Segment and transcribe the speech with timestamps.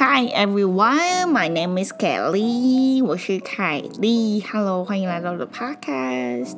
[0.00, 4.40] Hi everyone, my name is Kelly，我是凯莉。
[4.40, 6.54] Hello，欢迎来到我的 Podcast，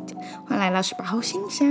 [0.47, 1.67] 欢迎来到十八号信箱。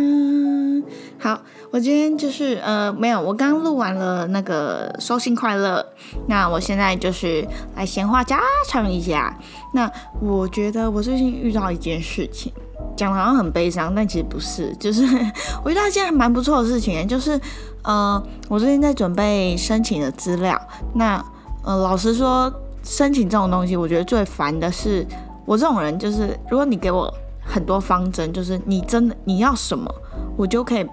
[1.19, 1.39] 好，
[1.69, 5.85] 我今天就是呃没有，我刚录完了那个收信快乐，
[6.27, 9.37] 那我现在就是来闲话家常一下。
[9.71, 12.51] 那我觉得我最近遇到一件事情，
[12.97, 15.05] 讲的好像很悲伤，但其实不是，就是
[15.63, 17.39] 我遇到一件还蛮不错的事情，就是
[17.83, 20.59] 呃我最近在准备申请的资料，
[20.95, 21.23] 那。
[21.63, 22.51] 呃，老实说，
[22.83, 25.05] 申请这种东西，我觉得最烦的是
[25.45, 29.93] 我这种人，就是如果你给我很多方针，就是你真的你要什么，
[30.37, 30.87] 我就可以，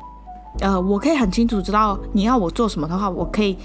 [0.61, 3.56] 呃，我可以很清楚知道你要我做什么的话，我可以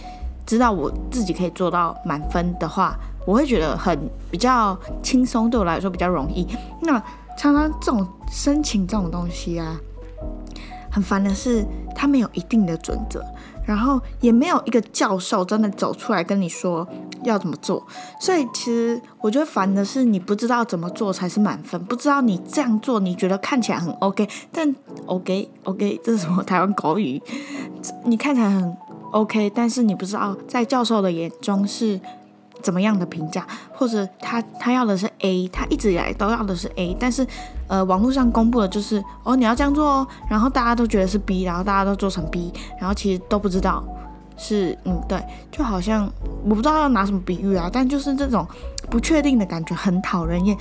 [0.46, 3.98] 知道我自己可以做到满分的话，我会觉得很
[4.30, 6.48] 比较轻松，对我来说比较容易。
[6.82, 7.02] 那
[7.38, 9.76] 常常这种申请这种东西啊，
[10.92, 13.24] 很烦的是它没有一定的准则。
[13.64, 16.86] 然后也没有一个教授真的走出来跟你说
[17.24, 17.86] 要怎么做，
[18.20, 24.76] 所以其实我觉得烦的是你不知道怎么做才是满分，不知道你这样做你觉得看起来很 OK，但
[25.06, 27.22] OK OK 这是什么台湾狗语？
[28.04, 28.76] 你看起来很
[29.12, 32.02] OK，但是你不知道在教授的眼中是。
[32.62, 37.26] 怎么样的评价，或者他他要的是 A，他一直以来都要的是 A，但是
[37.68, 43.84] 呃网络上公布的就是哦你要这样做哦，然后大家都觉得是 B，然后大家都做成 B，然后其实都不知道
[44.38, 46.10] 是嗯对，就好像
[46.44, 48.48] 我不知道要拿什么比喻啊，但就是这种
[48.90, 50.58] 不确定的感觉很讨人厌。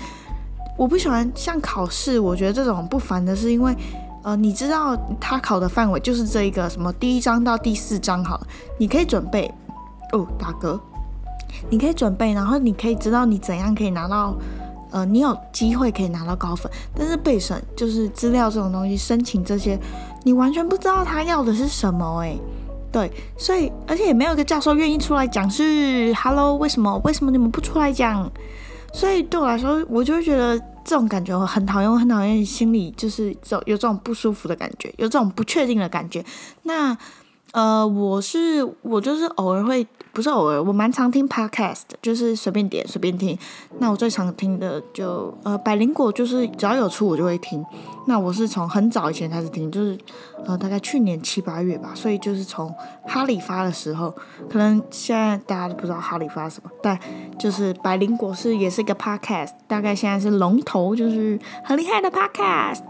[0.76, 3.76] 我不喜欢像考试，我觉得这种不烦的是因为
[4.22, 8.46] 呃你知道他考的范围就是这一个什么第一章到第四章好了，
[8.78, 9.52] 你可以准备
[10.12, 10.80] 哦打嗝。
[11.68, 14.36] 你可以准备，然后你可以知道你怎样可以拿到，
[14.90, 16.70] 呃，你有机会可以拿到高分。
[16.96, 19.78] 但是备审就是资料这种东西，申请这些，
[20.24, 22.38] 你完全不知道他要的是什么，诶，
[22.92, 27.00] 对，所以而且也没有一个教授愿意出来讲是，Hello，为什么？
[27.04, 28.30] 为什么你们不出来讲？
[28.92, 36.24] 所以对我来说，我就会觉得这种感觉我很讨厌，我很讨厌心里就是有有这种不舒服的感觉，有这种不确定的感觉。
[36.64, 36.96] 那
[37.52, 39.86] 呃，我是我就是偶尔会。
[40.12, 43.38] 不是偶尔，我蛮常听 podcast，就是随便点随便听。
[43.78, 47.64] 那我最常听的就呃百灵果，就是只要有出我就会听。
[48.10, 49.96] 那我是从很早以前开始听，就是
[50.44, 52.74] 呃大概去年七八月吧，所以就是从
[53.06, 54.10] 哈利发的时候，
[54.50, 56.98] 可能现在大家都不知道哈利发什么，但
[57.38, 62.82] 就是百灵果是也是一个 podcast，大概现在是龙头，就是很厉害的 podcast。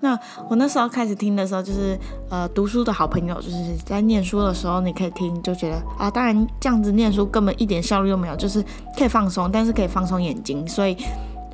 [0.00, 0.18] 那
[0.50, 1.98] 我那时候开始听的时候，就是
[2.28, 8.62] 呃读书的好朋友，就是在念书的时候你可以听，就觉得啊，当然这样子念书根本一点效率都没有，就是
[8.94, 10.94] 可以放松，但是可以放松眼睛，所以。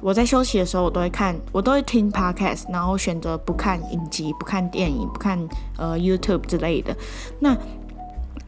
[0.02, 5.38] 我在休息的时候，我都会看，我都会听 podcast，然后选择不看影集、不看电影、不看
[5.78, 6.94] 呃 YouTube 之类的。
[7.38, 7.56] 那，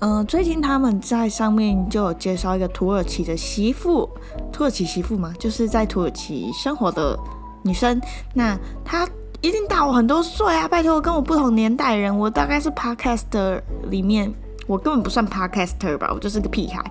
[0.01, 4.11] 嗯，最近他们在上面就有介绍一个土耳其的媳妇，
[4.53, 7.17] 土耳其媳妇嘛，就是在土耳其生活的
[7.63, 8.01] 女生。
[8.35, 9.09] 那她
[9.41, 10.67] 一定大我很多岁啊！
[10.67, 14.35] 拜托，跟我不同年代人，我大概是 podcaster 里面，
[14.67, 16.83] 我根本不算 podcaster 吧，我就是个屁孩。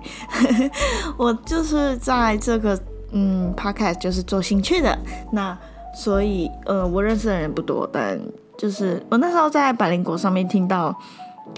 [1.18, 2.80] 我就是在这个。
[3.14, 4.98] 嗯，podcast 就是做兴趣的，
[5.32, 5.56] 那
[5.94, 8.20] 所以呃，我认识的人不多，但
[8.58, 10.94] 就是我那时候在百灵果上面听到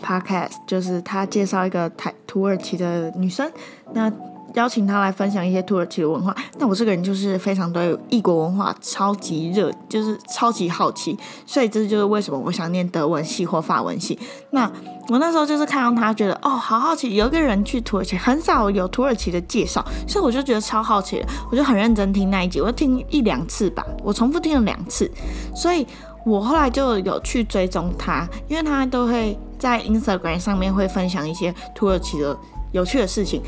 [0.02, 3.50] podcast，就是他介绍一个台土耳其的女生，
[3.92, 4.12] 那。
[4.56, 6.34] 邀请他来分享一些土耳其的文化。
[6.58, 14.18] 那我这个人就是非常对异国文化超级热，就是超级好奇，所以这就是为什么我想念德文系或法文系。
[14.50, 14.70] 那
[15.08, 25.08] 我那时候就是看到他，觉得哦，好好奇，有一个人去土耳其，很少有土耳其的介绍，所以我就觉得超好奇，我就很认真听那一集，我听一两次吧，我重复听了两次，
[25.54, 25.86] 所以
[26.24, 32.36] 我后来就有去追踪他，因为他都会在 Instagram 上面会分享一些土耳其的
[32.72, 33.42] 有趣的事情。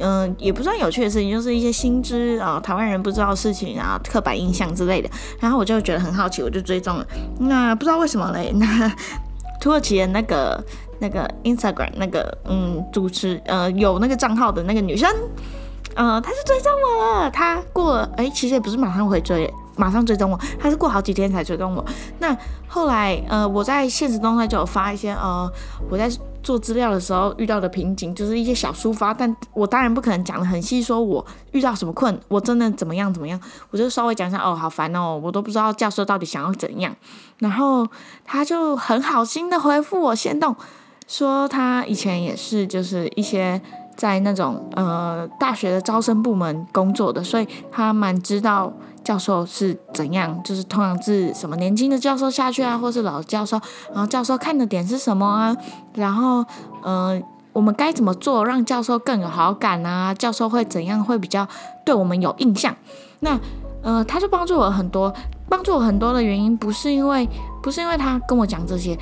[0.00, 5.08] 嗯，也不算有趣的事情，就是一些新知啊，台湾人不知道的事情啊，刻板印象之类的。
[5.40, 7.06] 然后我就觉得很好奇，我就追踪了。
[7.40, 8.52] 那不知道为什么嘞？
[8.58, 8.90] 那
[9.60, 10.62] 土耳其的那个
[11.00, 15.10] 那个 Instagram 那个嗯主持呃有那个账号的那个女生，
[15.94, 17.30] 呃，她是追踪我了。
[17.30, 21.84] 她过了哎，其实也不是马上会追，马上追踪我，她是过好几天才追踪我。
[22.20, 22.36] 那
[22.68, 25.50] 后来呃，我在现实动态就有发一些呃，
[25.90, 26.08] 我在。
[26.42, 33.38] 做资料的时候遇到的瓶颈就是一些小抒发，但我当然不可能讲的很细，说我遇到什么困，我真的怎么样怎么样，
[33.70, 36.94] 我就稍微讲一下，哦，好烦哦，我都不知道教授到底想要怎样。
[37.38, 37.86] 然后
[38.24, 40.56] 他就很好心的回复我，先动，
[41.06, 43.60] 说他以前也是就是一些
[43.98, 48.72] 在那种呃大学的招生部门工作的，所以他蛮知道。
[49.04, 50.38] 教授是怎样？
[50.44, 53.58] 就是通常是什么年轻的教授下去啊，或是老教授，
[53.90, 55.56] 然后教授看的点是什么啊？
[55.94, 56.44] 然后，
[56.84, 57.22] 嗯，
[57.54, 60.12] 我们该怎么做，让教授更有好感啊？
[60.12, 61.48] 教授会怎样会比较
[61.86, 62.74] 对我们有印象？
[63.20, 63.38] 那
[63.82, 65.10] 呃，他就帮助我很多，
[65.48, 67.26] 帮助我很多的原因不是因为
[67.62, 68.94] 不是因为他跟我讲这些，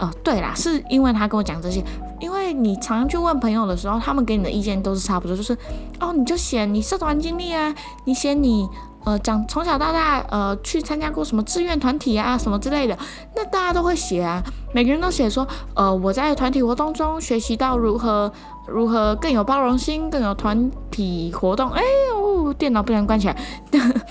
[0.00, 1.80] 哦，对啦，是因为他跟我讲这些，
[2.24, 5.52] 因为你常去问朋友的时候，他们给你的意见都是差不多，就是
[6.00, 7.74] 哦，你就写你社团经历啊，
[8.06, 8.66] 你写你。
[9.04, 12.96] 呃，讲从小到大，呃，去参加过什么志愿团体啊，什么之类的，
[13.36, 14.42] 那大家都会写啊，
[14.72, 18.32] 每个人都写说，呃，我在团体活动中学习到如何
[18.66, 23.36] 如何更有包容心，更有团体活动，哎呦，电脑不能关起来，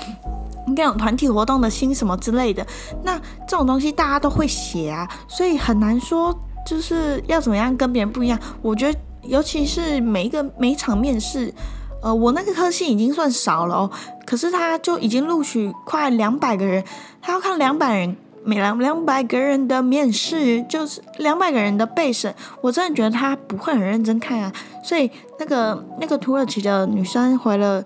[0.75, 2.63] 更有团体活动的心什么之类的，
[3.03, 6.31] 那这种东西大家都会写啊，所以很难说
[6.65, 8.39] 就是要怎么样跟别人不一样。
[8.61, 11.53] 我觉得，尤其是每一个每一场面试。
[12.01, 13.91] 呃，我那个科系已经算少了哦，
[14.25, 16.83] 可是他就已经录取快两百个人，
[17.21, 18.13] 他要看两百人
[18.43, 24.51] 每两两百个人的面试，就是两百个人的备审，我真的觉得他不会很认真看啊。
[24.83, 27.81] 所以那个那个土耳其的女生回了，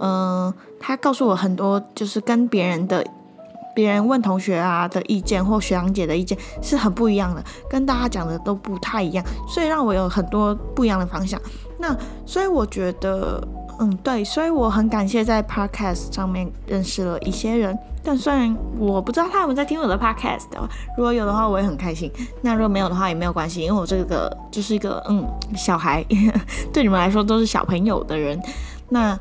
[0.00, 3.04] 嗯，她告诉我很多，就是跟别人的
[3.78, 7.40] 别人问同学啊的意见或学长姐的意见是很不一样的，
[7.70, 11.40] 跟大家讲的都不太一样，所以让我有很多不一样的方向。
[11.78, 11.96] 那
[12.26, 13.40] 所以我觉得。
[13.80, 20.46] 嗯，对，所以我很感谢在 podcast 上面认识了一些人，但虽然我不知道他们在听我的 podcast，
[20.96, 22.10] 如果有的话我也很开心，
[22.42, 25.24] 那如果没有的话也没有关系，因为我这个就是一个嗯
[25.56, 26.04] 小孩，
[26.74, 28.42] 对你们来说都是小朋友的人，
[28.88, 29.16] 那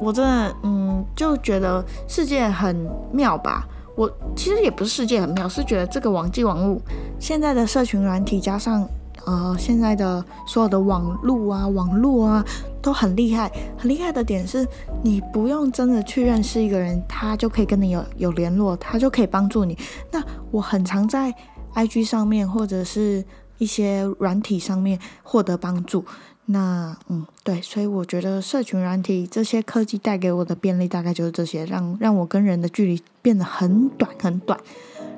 [0.00, 3.66] 我真的嗯就觉得世界很妙吧，
[3.96, 6.80] 我其实也不是世界很妙，是觉得这个网际网络
[7.18, 8.86] 现在的社群软体加上。
[9.26, 12.44] 呃，现在的所有的网络啊，网络啊，
[12.82, 13.50] 都很厉害。
[13.78, 14.68] 很厉害的点是，
[15.02, 19.78] 你不用真的去认识一个人，他就可以跟你有有联络，他就可以帮助你。
[20.10, 21.34] 那我很常在
[21.74, 23.24] IG 上面或者是
[23.56, 26.04] 一些软体上面获得帮助。
[26.46, 34.58] 那嗯，对，所以我觉得社群软体这些科技带给我的便利，大概就是这些，让让我跟人的距离变得很短很短，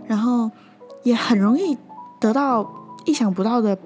[0.06, 0.50] 然后
[1.02, 1.76] 也很容易
[2.20, 2.70] 得到
[3.05, 3.76] 意想不到的。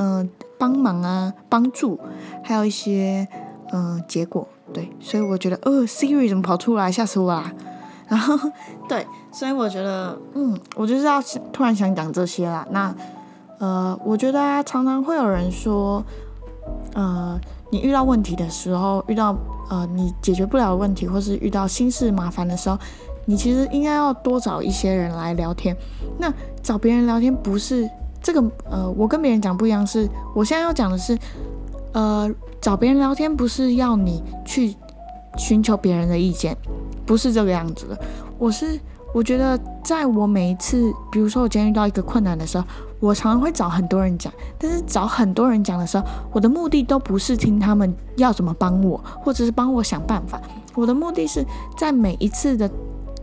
[0.00, 1.98] 嗯，帮忙啊，帮助，
[2.44, 3.26] 还有一些
[3.72, 7.52] 嗯结果，对，所以我觉得，呃，Siri 怎么跑出来，吓死我啦！
[8.06, 8.38] 然后，
[8.88, 11.20] 对，所以我觉得，嗯，我就是要
[11.52, 12.64] 突然想讲这些啦。
[12.70, 12.94] 那，
[13.58, 16.04] 呃，我觉得啊，常常会有人说，
[16.98, 17.40] 呃，
[17.70, 19.32] 你遇到问题的时候，遇到
[19.70, 22.76] 呃你解决不了的问题，或是遇到心事麻烦的时候，
[23.24, 25.76] 你其实应该要多找一些人来聊天。
[26.18, 27.88] 那找别人聊天不是。
[28.20, 31.16] 这个呃，我跟别人讲不一样，是我现在要讲的是，
[31.92, 32.28] 呃，
[32.60, 34.74] 找别人聊天不是要你去
[35.36, 36.56] 寻求别人的意见，
[37.06, 37.96] 不是这个样子的。
[38.36, 38.78] 我是
[39.14, 39.56] 我觉得，
[39.88, 42.64] 在我每一次，比如说我今天遇到一个困难的时候，
[43.00, 50.38] 我常常会找很多人讲，但是找很多人讲的时候，我的目的都不是听他们要怎么帮我，或者是帮我想办法。
[50.74, 51.42] 我的目的是
[51.74, 52.70] 在每一次的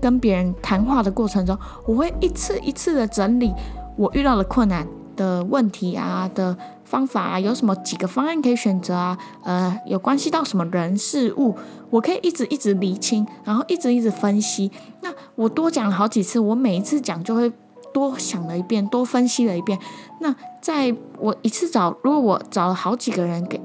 [0.01, 3.53] 跟别人谈话的过程中，我会一次一次的整理。
[3.95, 9.17] 我遇到的困难的问题啊的方法啊，有什么几个方案可以选择啊？
[9.43, 11.55] 呃，有关系到什么人事物，
[11.89, 14.71] 我可以一直一直理清，然后一直一直分析。
[15.01, 17.51] 那我多讲了好几次，我每一次讲就会
[17.93, 19.79] 多想了一遍，多分析了一遍。
[20.19, 23.59] 那在我一次找，如果我找了好几个人给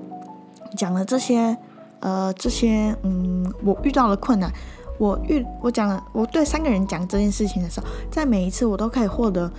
[0.77, 1.57] 讲了这些，
[2.01, 4.51] 呃，这些嗯，我遇到了困难，
[4.99, 9.51] 我遇我讲了，我对三个人讲这件事情的时候，在每一次我都可以获得。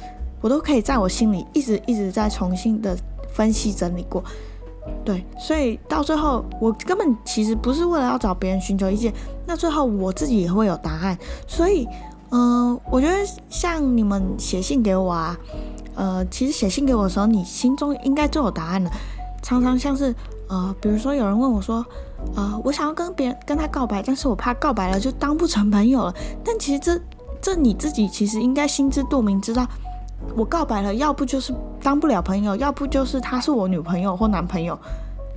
[0.42, 2.98] 我都可以在我心里一直一直在重新的
[3.32, 4.24] 分析整理过，
[5.06, 9.14] 对，所以到最后我根本其实不是为了要找别人寻求意见，
[9.46, 11.18] 那最后我自己也会有答案。
[11.48, 11.88] 所以，
[12.32, 13.16] 嗯，我觉得
[13.50, 15.38] 像你们写信给我啊，
[15.96, 18.92] 呃，其实写信给我的时候，你心中应该就有答案了。
[19.44, 20.14] 常常像是
[20.50, 21.86] 呃，比如说有人问我说，
[22.36, 26.14] 呃，我想要跟别人跟他告白，但是我怕告白了就当不成朋友了。
[26.44, 27.00] 但其实这
[27.42, 29.68] 这你自己其实应该心知肚明，知道。
[30.36, 34.78] 我告白了，要不就是当不了朋友，要不就是他是我女朋友或男朋友，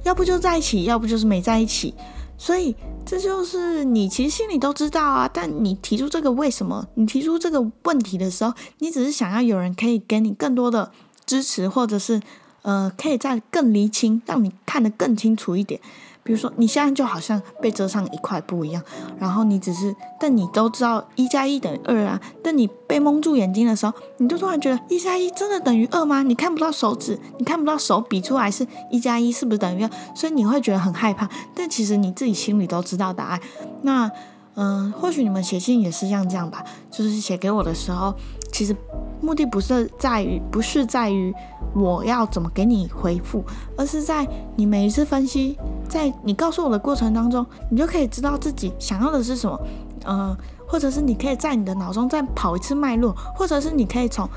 [0.04, 1.94] 要不就在一起，要不就是没在一起。
[2.36, 2.74] 所以
[3.06, 5.30] 这就是你其实心里都知道啊。
[5.32, 6.86] 但你提出这个为什么？
[6.94, 10.90] 你提出这个问题的时候，你只是想要有人可以给你更多的
[11.24, 12.20] 支持，或者是
[12.62, 15.80] 呃，可以再更厘清，让你看得更清楚一点。
[16.24, 18.82] 比如说，你现在就好像被遮上一块布一样，
[19.18, 22.18] 然后你只是，但你都知道一加一等于二啊。
[22.42, 26.22] 但你被蒙住眼睛的时候，你就突然觉得一加一真的等于二吗？
[26.22, 29.90] 你看不到手指，你看不到手比出来是一加一是不是等于二？
[30.16, 31.28] 所以你会觉得很害怕。
[31.54, 33.40] 但其实你自己心里都知道答案。
[33.82, 34.10] 那，
[34.54, 38.14] 嗯，或许你们写信也是像这样吧，就是写给我的时候，
[38.54, 38.74] 其实
[39.20, 41.34] 目的不是在于，不是在于
[41.74, 43.42] 我要怎么给你回复，
[43.76, 45.58] 而是在你每一次分析，
[45.88, 49.60] 在你告诉我的过程当中，你就可以知道自己想要的是什么，
[50.06, 50.36] 嗯，
[50.68, 54.28] 或者是你可以在你的脑中再跑一次脉络，或者是你可以从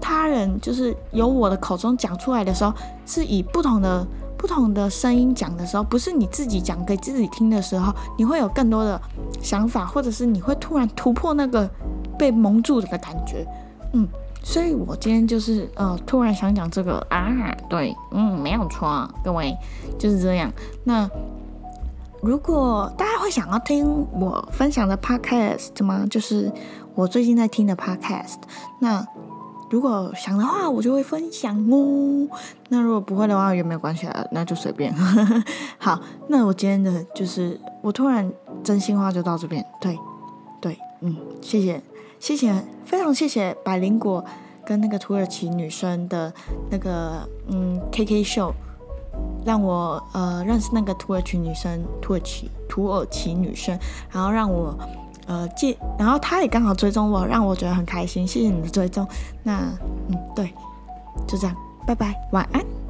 [0.00, 2.72] 他人就是由我的口中讲出来的时候，
[3.04, 4.06] 是以不同的
[4.38, 9.00] 不同的声音讲的时候，不是你自己讲给自己听的时候，你会有更多的
[9.40, 11.68] 想法，或者是你会突然突破那个
[12.18, 13.46] 被蒙住的感觉。
[13.92, 14.08] 嗯，
[14.42, 19.54] 所以我今天就是呃，突然想讲这个啊，对，嗯，没有错，各位
[19.98, 20.50] 就是这样。
[20.84, 21.08] 那
[22.22, 26.06] 如果大家会想要听我分享的 podcast 吗？
[26.08, 26.50] 就是
[26.94, 28.36] 我最近在听的 podcast。
[28.78, 29.04] 那
[29.70, 32.28] 如果想的话，我就会分享哦。
[32.68, 34.94] 那如果不会的话，也没有关系啊，那就随便。
[35.78, 38.30] 好，那我今天的就是我突然
[38.62, 39.64] 真心话就到这边。
[39.80, 39.98] 对，
[40.60, 41.82] 对，嗯，谢谢。
[42.22, 44.24] 谢谢，非常谢谢百灵果
[44.64, 46.32] 跟那个土耳其女生的
[46.70, 48.54] 那个嗯 K K 秀，
[49.44, 53.76] 让我呃认识那个土耳其女生，土耳其土耳其女生，
[54.12, 54.72] 然后让我
[55.26, 58.24] 呃借，然后她也刚好追踪我，让我觉得很开心。
[58.24, 59.04] 谢谢你的追踪，
[59.42, 59.58] 那
[60.08, 60.54] 嗯对，
[61.26, 61.56] 就这样，
[61.88, 62.81] 拜拜，晚安。